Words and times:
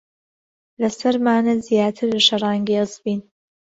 لەسەرمانە 0.81 1.53
زیاتر 1.67 2.09
شەڕانگێز 2.27 2.91
بین. 3.03 3.21